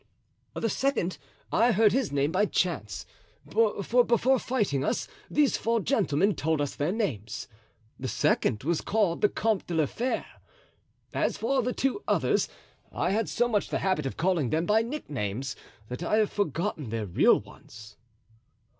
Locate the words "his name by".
1.91-2.47